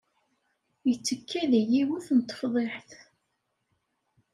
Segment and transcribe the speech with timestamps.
[0.87, 2.91] Yettekka deg yiwet n tefḍiḥt.